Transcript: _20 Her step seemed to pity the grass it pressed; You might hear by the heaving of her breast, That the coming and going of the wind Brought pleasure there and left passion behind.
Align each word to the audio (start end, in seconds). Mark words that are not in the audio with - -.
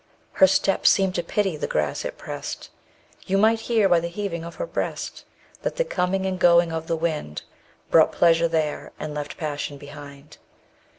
_20 0.31 0.37
Her 0.39 0.47
step 0.47 0.87
seemed 0.87 1.13
to 1.13 1.21
pity 1.23 1.55
the 1.57 1.67
grass 1.67 2.03
it 2.05 2.17
pressed; 2.17 2.71
You 3.27 3.37
might 3.37 3.59
hear 3.69 3.87
by 3.87 3.99
the 3.99 4.07
heaving 4.07 4.43
of 4.43 4.55
her 4.55 4.65
breast, 4.65 5.25
That 5.61 5.75
the 5.75 5.85
coming 5.85 6.25
and 6.25 6.39
going 6.39 6.71
of 6.73 6.87
the 6.87 6.95
wind 6.97 7.43
Brought 7.91 8.11
pleasure 8.11 8.47
there 8.47 8.93
and 8.97 9.13
left 9.13 9.37
passion 9.37 9.77
behind. 9.77 10.39